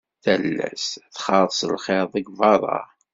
[0.23, 2.79] Tallast txaḍ s lxiḍ deg berra.